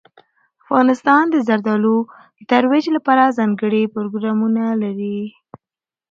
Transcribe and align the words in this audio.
افغانستان 0.63 1.23
د 1.29 1.35
زردالو 1.47 1.95
د 2.37 2.39
ترویج 2.51 2.85
لپاره 2.95 3.35
ځانګړي 3.37 3.83
پروګرامونه 3.95 4.63
لري. 4.83 5.19